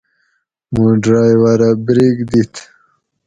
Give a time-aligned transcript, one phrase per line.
[0.73, 2.53] موں ڈرایٔورہ بریک دِت